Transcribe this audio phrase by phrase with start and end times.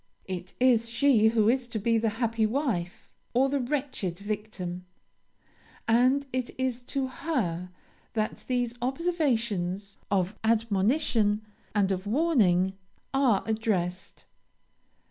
[0.25, 4.87] It is she who is to be the happy wife, or the wretched victim;
[5.87, 7.69] and it is to her
[8.13, 11.45] that these observations of admonition
[11.75, 12.73] and of warning
[13.13, 14.25] are addressed.